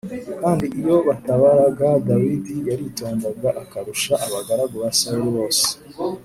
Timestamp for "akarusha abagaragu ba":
3.63-4.89